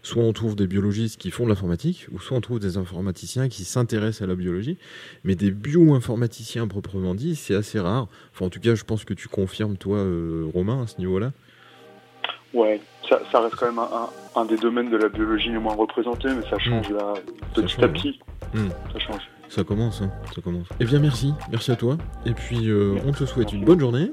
[0.01, 3.49] soit on trouve des biologistes qui font de l'informatique, ou soit on trouve des informaticiens
[3.49, 4.77] qui s'intéressent à la biologie,
[5.23, 8.07] mais des bioinformaticiens proprement dit, c'est assez rare.
[8.33, 10.05] Enfin, en tout cas, je pense que tu confirmes, toi,
[10.53, 11.31] Romain, à ce niveau-là.
[12.53, 13.83] Ouais, ça, ça reste quand même un,
[14.35, 17.13] un- un des domaines de la biologie les moins représentés, mais ça change là,
[17.53, 18.19] petit change, à petit.
[18.53, 18.69] Hmm.
[18.93, 19.21] Ça change.
[19.49, 20.67] Ça commence, hein, ça commence.
[20.79, 21.97] Eh bien, merci, merci à toi.
[22.25, 22.69] Et puis,
[23.05, 24.11] on te souhaite une bonne journée.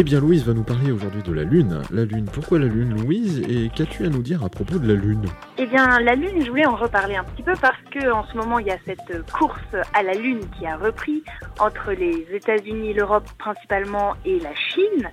[0.00, 1.82] Eh bien, Louise va nous parler aujourd'hui de la Lune.
[1.90, 3.42] La Lune, pourquoi la Lune, Louise?
[3.48, 5.24] Et qu'as-tu à nous dire à propos de la Lune?
[5.58, 8.36] Eh bien, la Lune, je voulais en reparler un petit peu parce que en ce
[8.36, 9.58] moment, il y a cette course
[9.94, 11.24] à la Lune qui a repris
[11.58, 15.10] entre les États-Unis, l'Europe principalement et la Chine.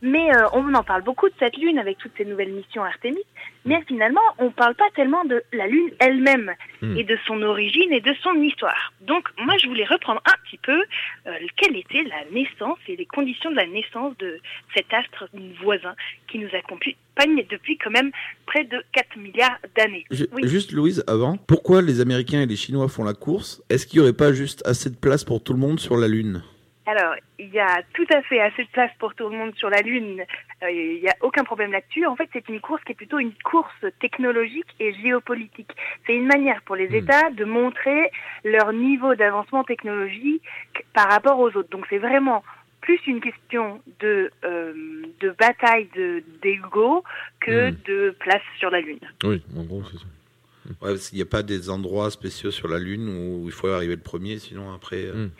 [0.00, 3.26] Mais euh, on en parle beaucoup de cette Lune avec toutes ces nouvelles missions Artemis.
[3.64, 6.96] Mais finalement, on ne parle pas tellement de la Lune elle-même Hmm.
[6.96, 8.94] et de son origine et de son histoire.
[9.02, 10.82] Donc, moi, je voulais reprendre un petit peu
[11.26, 14.38] euh, quelle était la naissance et les conditions de la naissance de
[14.74, 15.28] cet astre
[15.62, 15.94] voisin
[16.28, 18.10] qui nous accompagne depuis quand même
[18.46, 20.06] près de 4 milliards d'années.
[20.32, 20.48] Oui.
[20.48, 23.62] Juste Louise, avant, pourquoi les Américains et les Chinois font la course?
[23.68, 26.08] Est-ce qu'il n'y aurait pas juste assez de place pour tout le monde sur la
[26.08, 26.42] Lune?
[26.86, 29.68] Alors, il y a tout à fait assez de place pour tout le monde sur
[29.70, 30.22] la Lune.
[30.62, 32.06] Euh, Il n'y a aucun problème là-dessus.
[32.06, 35.70] En fait, c'est une course qui est plutôt une course technologique et géopolitique.
[36.06, 36.94] C'est une manière pour les Hmm.
[36.94, 38.10] États de montrer
[38.44, 40.42] leur niveau d'avancement technologique
[40.94, 41.68] par rapport aux autres.
[41.70, 42.42] Donc, c'est vraiment
[42.80, 44.72] plus une question de, euh,
[45.20, 47.04] de bataille de d'ego
[47.40, 47.76] que Hmm.
[47.86, 48.98] de place sur la Lune.
[49.22, 50.06] Oui, en gros, c'est ça.
[50.82, 53.96] Ouais, qu'il n'y a pas des endroits spéciaux sur la Lune où il faut arriver
[53.96, 55.04] le premier, sinon après.
[55.06, 55.30] euh, Mm.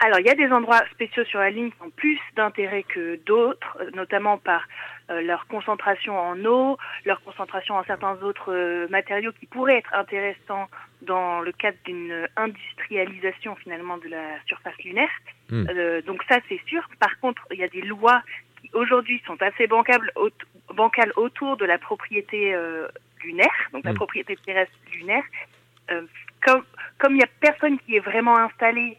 [0.00, 3.16] Alors, il y a des endroits spéciaux sur la ligne qui ont plus d'intérêt que
[3.26, 4.62] d'autres, euh, notamment par
[5.10, 9.92] euh, leur concentration en eau, leur concentration en certains autres euh, matériaux qui pourraient être
[9.94, 10.68] intéressants
[11.02, 15.10] dans le cadre d'une industrialisation finalement de la surface lunaire.
[15.50, 15.66] Mm.
[15.68, 16.82] Euh, donc ça, c'est sûr.
[17.00, 18.22] Par contre, il y a des lois
[18.60, 20.30] qui aujourd'hui sont assez bancables, aut-
[20.74, 22.54] bancales autour de la propriété
[23.24, 23.96] lunaire, donc la Mm.
[23.96, 25.24] propriété terrestre lunaire.
[26.46, 26.62] Comme
[26.98, 28.96] comme il n'y a personne qui est vraiment installé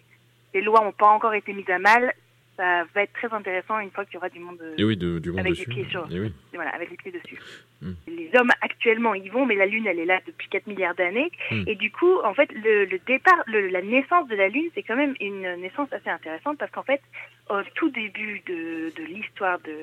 [0.53, 2.13] les lois n'ont pas encore été mises à mal,
[2.57, 5.19] ça va être très intéressant une fois qu'il y aura du monde Et oui, de-
[5.19, 5.69] du monde Avec dessus.
[5.69, 6.33] les pieds sur- Et oui.
[6.53, 7.37] voilà, avec les pieds dessus.
[7.81, 7.91] Mm.
[8.07, 11.31] Les hommes actuellement y vont, mais la Lune, elle est là depuis 4 milliards d'années.
[11.51, 11.63] Mm.
[11.67, 14.83] Et du coup, en fait, le, le départ, le- la naissance de la Lune, c'est
[14.83, 17.01] quand même une naissance assez intéressante parce qu'en fait,
[17.49, 19.75] au tout début de, de l'histoire de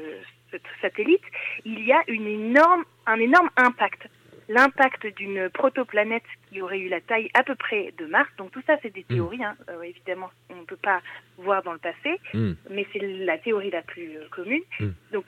[0.53, 1.25] ce satellite,
[1.65, 4.07] il y a une énorme, un énorme impact.
[4.49, 8.29] L'impact d'une protoplanète qui aurait eu la taille à peu près de Mars.
[8.39, 9.43] Donc tout ça, c'est des théories.
[9.43, 9.57] Hein.
[9.71, 11.01] Euh, évidemment, on ne peut pas
[11.39, 12.53] voir dans le passé, Mm.
[12.71, 14.63] mais c'est la théorie la plus euh, commune.
[14.81, 14.89] Mm.
[15.13, 15.27] Donc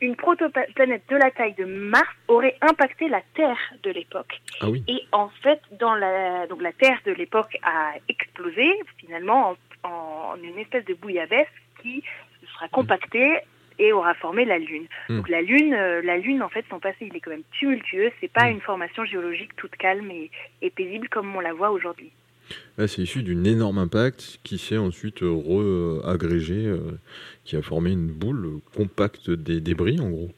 [0.00, 4.40] une protoplanète de la taille de Mars aurait impacté la Terre de l'époque.
[4.60, 4.84] Ah oui.
[4.88, 10.42] Et en fait, dans la, donc la Terre de l'époque a explosé finalement en, en
[10.42, 11.48] une espèce de bouillabaisse
[11.82, 12.02] qui
[12.54, 13.38] sera compactée
[13.78, 14.86] et aura formé la Lune.
[15.08, 15.16] Mm.
[15.16, 18.10] Donc la Lune, euh, la Lune en fait, son passé il est quand même tumultueux.
[18.20, 18.52] C'est pas Mm.
[18.54, 20.30] une formation géologique toute calme et,
[20.62, 22.10] et paisible comme on la voit aujourd'hui.
[22.78, 26.78] Là, c'est issu d'une énorme impact qui s'est ensuite euh, re-agrégé, euh,
[27.44, 30.30] qui a formé une boule compacte des débris, en gros.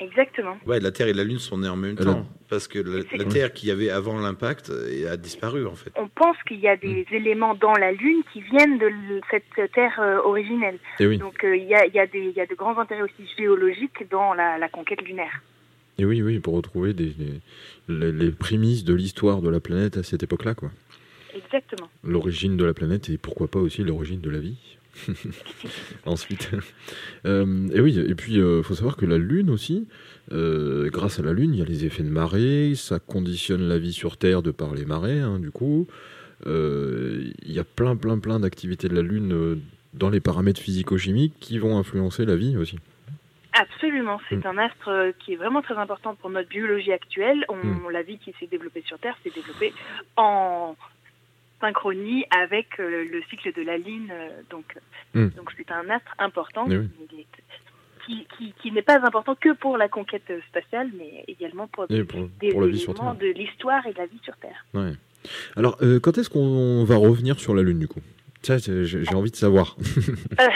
[0.00, 0.56] Exactement.
[0.66, 2.26] Ouais, la Terre et la Lune sont nées en même Euh, temps.
[2.50, 4.70] Parce que la, Terre qu'il y avait avant l'impact
[5.08, 5.90] a disparu, en fait.
[5.96, 8.90] On pense qu'il y a des éléments dans la Lune qui viennent de
[9.30, 10.78] cette Terre euh, originelle.
[11.00, 12.76] Et oui, Donc euh, il y, a, y, a des- il y a de grands
[12.78, 15.40] intérêts aussi géologiques dans la, la conquête lunaire.
[15.98, 17.40] et oui, oui, pour retrouver des, des-
[17.88, 20.70] les, les prémices de l'histoire de la planète à cette époque-là, quoi.
[21.36, 21.88] Exactement.
[22.04, 24.73] L'origine de la planète et pourquoi pas aussi l'origine de la vie.
[26.06, 26.50] Ensuite,
[27.26, 29.86] Euh, et oui, et puis il faut savoir que la Lune aussi,
[30.32, 33.78] euh, grâce à la Lune, il y a les effets de marée, ça conditionne la
[33.78, 35.86] vie sur Terre de par les marées, hein, du coup.
[36.46, 39.56] Euh, Il y a plein, plein, plein d'activités de la Lune euh,
[39.94, 42.78] dans les paramètres physico-chimiques qui vont influencer la vie aussi.
[43.54, 44.48] Absolument, c'est Mm.
[44.48, 47.44] un astre euh, qui est vraiment très important pour notre biologie actuelle.
[47.48, 47.90] On, Mm.
[47.90, 49.72] La vie qui s'est développée sur Terre s'est développée
[50.16, 50.76] en
[51.64, 54.08] synchronie avec euh, le cycle de la Lune.
[54.12, 54.66] euh, donc,
[55.14, 55.28] Mm.
[55.36, 56.88] donc c'est un astre important Eh oui.
[58.04, 62.26] Qui, qui, qui n'est pas important que pour la conquête spatiale, mais également pour pour,
[62.40, 63.28] des pour la vie sur éléments Terre.
[63.28, 64.60] de l'histoire et de la vie sur Terre.
[64.74, 64.92] Ouais.
[65.56, 68.00] Alors, euh, quand est-ce qu'on va revenir sur la Lune, du coup?
[68.44, 69.76] Ça, j'ai envie de savoir.
[70.40, 70.48] Euh,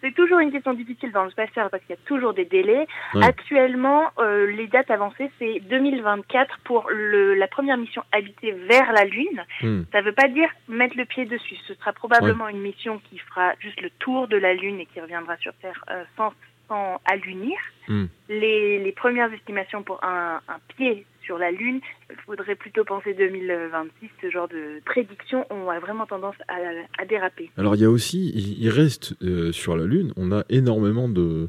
[0.00, 2.86] c'est toujours une question difficile dans le spatial parce qu'il y a toujours des délais.
[3.14, 3.24] Ouais.
[3.24, 9.04] Actuellement, euh, les dates avancées, c'est 2024 pour le, la première mission habitée vers la
[9.04, 9.44] Lune.
[9.62, 9.82] Hmm.
[9.92, 11.56] Ça ne veut pas dire mettre le pied dessus.
[11.66, 15.00] Ce sera probablement une mission qui fera juste le tour de la Lune et qui
[15.00, 16.32] reviendra sur Terre euh, sans,
[16.68, 17.58] sans allunir.
[17.88, 18.06] Hmm.
[18.28, 23.12] Les, les premières estimations pour un, un pied sur la Lune, il faudrait plutôt penser
[23.12, 24.08] 2026.
[24.22, 26.54] Ce genre de prédictions ont vraiment tendance à,
[26.98, 27.50] à déraper.
[27.58, 31.48] Alors il y a aussi, il, reste euh, sur la Lune, on a énormément de,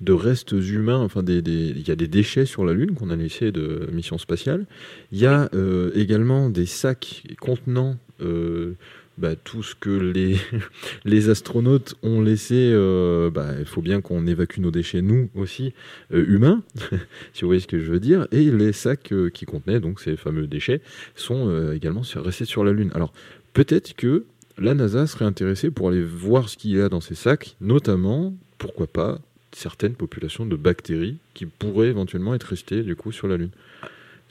[0.00, 3.10] de restes humains, enfin des, des- il y a des déchets sur la Lune qu'on
[3.10, 4.64] a laissés de missions spatiales.
[5.12, 8.74] Il y a euh, également des sacs contenant euh,
[9.18, 9.90] bah, tout ce que
[11.04, 12.54] les, astronautes ont laissé.
[12.72, 15.72] euh, bah, il faut bien qu'on évacue nos déchets, nous aussi,
[16.12, 16.62] euh, humains,
[17.32, 18.26] si vous voyez ce que je veux dire.
[18.32, 20.80] Et les sacs euh, qui contenaient donc ces fameux déchets
[21.14, 22.90] sont également restés sur la Lune.
[22.94, 23.12] Alors
[23.52, 24.24] peut-être que
[24.58, 28.34] la NASA serait intéressée pour aller voir ce qu'il y a dans ces sacs, notamment,
[28.58, 29.18] pourquoi pas,
[29.52, 33.50] certaines populations de bactéries qui pourraient éventuellement être restées du coup sur la Lune.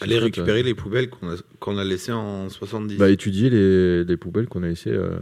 [0.01, 2.97] Aller récupérer les poubelles qu'on a, qu'on a laissées en 70.
[2.97, 5.17] Bah, étudier les, les poubelles qu'on a laissées euh,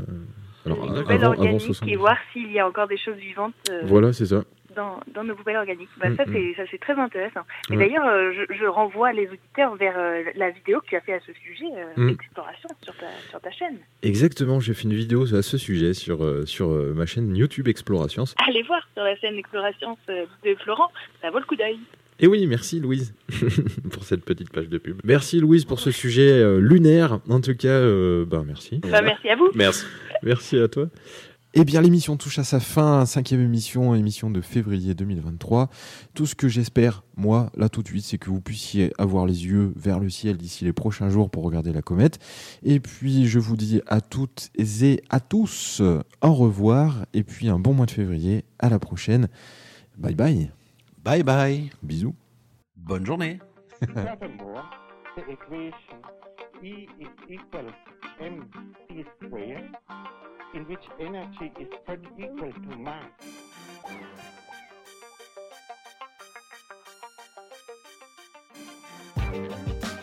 [0.66, 1.92] alors, les avant, poubelles avant organiques 70.
[1.92, 4.44] et voir s'il y a encore des choses vivantes euh, Voilà, c'est ça.
[4.76, 5.90] dans, dans nos poubelles organiques.
[6.00, 7.42] Bah, Mm, ça, c'est ça, c'est très intéressant.
[7.70, 7.86] Et Ouais.
[7.86, 11.14] d'ailleurs, euh, je, je renvoie les auditeurs vers euh, la vidéo que tu as fait
[11.14, 12.10] à ce sujet, euh, Mm.
[12.10, 13.78] Exploration, sur ta, sur ta chaîne.
[14.02, 17.68] Exactement, j'ai fait une vidéo à ce sujet sur, euh, sur euh, ma chaîne YouTube
[17.68, 18.24] Exploration.
[18.48, 21.78] Allez voir sur la chaîne Exploration euh, de Florent, ça vaut le coup d'œil.
[22.24, 23.14] Et oui, merci Louise
[23.92, 25.02] pour cette petite page de pub.
[25.04, 27.20] Merci Louise pour ce sujet euh, lunaire.
[27.28, 28.78] En tout cas, euh, bah, merci.
[28.78, 29.50] Bah, merci à vous.
[29.56, 29.84] Merci.
[30.24, 30.88] Merci à toi.
[31.54, 35.70] Eh bien, l'émission touche à sa fin, cinquième émission, émission de février 2023.
[36.14, 39.46] Tout ce que j'espère, moi, là tout de suite, c'est que vous puissiez avoir les
[39.46, 42.20] yeux vers le ciel d'ici les prochains jours pour regarder la comète.
[42.64, 45.82] Et puis, je vous dis à toutes et à tous
[46.22, 47.06] au revoir.
[47.14, 48.46] Et puis, un bon mois de février.
[48.60, 49.28] À la prochaine.
[49.98, 50.50] Bye bye.
[51.04, 51.70] Bye bye.
[51.82, 52.13] Bisous.
[52.78, 53.39] Bonne journée.
[53.82, 54.63] Furthermore,
[55.18, 56.00] the equation
[56.63, 57.68] E is equal
[58.22, 59.70] mc square,
[60.54, 63.12] in which energy is not equal to mass.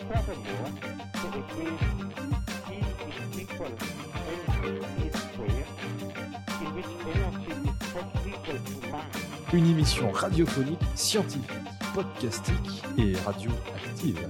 [0.07, 0.71] Furthermore,
[1.13, 2.35] the equation
[2.69, 2.77] E
[3.09, 3.73] is equal
[4.29, 5.65] mc square,
[6.61, 7.40] in which energy
[9.53, 11.51] Une émission radiophonique, scientifique,
[11.93, 14.29] podcastique et radioactive.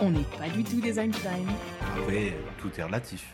[0.00, 1.46] On n'est pas du tout des Einstein.
[1.96, 3.24] Après, tout est relatif.